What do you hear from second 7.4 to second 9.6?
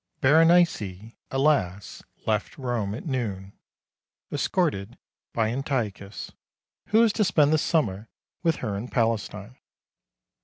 the summer with her in Palestine.